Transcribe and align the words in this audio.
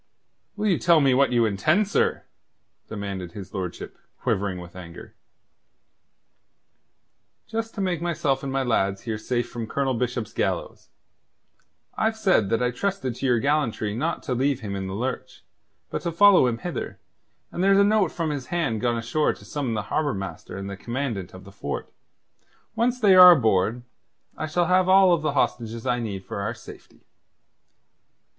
"Will 0.55 0.65
you 0.65 0.79
tell 0.79 0.99
me 0.99 1.13
what 1.13 1.31
you 1.31 1.45
intend, 1.45 1.87
sir?" 1.87 2.23
demanded 2.87 3.33
his 3.33 3.53
lordship, 3.53 3.99
quivering 4.19 4.59
with 4.59 4.75
anger. 4.75 5.13
"Just 7.45 7.75
to 7.75 7.81
make 7.81 8.01
myself 8.01 8.41
and 8.41 8.51
my 8.51 8.63
lads 8.63 9.03
here 9.03 9.19
safe 9.19 9.47
from 9.47 9.67
Colonel 9.67 9.93
Bishop's 9.93 10.33
gallows. 10.33 10.89
I've 11.95 12.17
said 12.17 12.49
that 12.49 12.63
I 12.63 12.71
trusted 12.71 13.13
to 13.13 13.27
your 13.27 13.37
gallantry 13.37 13.93
not 13.95 14.23
to 14.23 14.33
leave 14.33 14.61
him 14.61 14.75
in 14.75 14.87
the 14.87 14.95
lurch, 14.95 15.43
but 15.91 16.01
to 16.01 16.11
follow 16.11 16.47
him 16.47 16.57
hither, 16.57 16.99
and 17.51 17.63
there's 17.63 17.77
a 17.77 17.83
note 17.83 18.11
from 18.11 18.31
his 18.31 18.47
hand 18.47 18.81
gone 18.81 18.97
ashore 18.97 19.33
to 19.35 19.45
summon 19.45 19.75
the 19.75 19.83
Harbour 19.93 20.15
Master 20.15 20.57
and 20.57 20.67
the 20.67 20.75
Commandant 20.75 21.35
of 21.35 21.43
the 21.43 21.51
fort. 21.51 21.93
Once 22.75 22.99
they 22.99 23.13
are 23.13 23.33
aboard, 23.33 23.83
I 24.35 24.47
shall 24.47 24.65
have 24.65 24.89
all 24.89 25.15
the 25.19 25.33
hostages 25.33 25.85
I 25.85 25.99
need 25.99 26.25
for 26.25 26.41
our 26.41 26.55
safety." 26.55 27.05